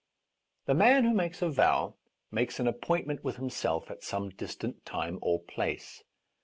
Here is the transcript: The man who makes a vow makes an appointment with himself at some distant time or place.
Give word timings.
The 0.65 0.73
man 0.73 1.03
who 1.03 1.13
makes 1.13 1.43
a 1.43 1.49
vow 1.51 1.93
makes 2.31 2.59
an 2.59 2.65
appointment 2.67 3.23
with 3.23 3.35
himself 3.35 3.91
at 3.91 4.01
some 4.01 4.29
distant 4.29 4.83
time 4.83 5.19
or 5.21 5.41
place. 5.43 6.03